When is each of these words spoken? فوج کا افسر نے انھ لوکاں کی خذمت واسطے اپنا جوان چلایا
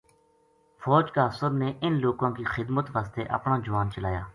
فوج 0.83 1.11
کا 1.15 1.23
افسر 1.25 1.49
نے 1.59 1.71
انھ 1.81 1.99
لوکاں 2.01 2.31
کی 2.37 2.43
خذمت 2.55 2.89
واسطے 2.95 3.23
اپنا 3.39 3.59
جوان 3.65 3.91
چلایا 3.95 4.23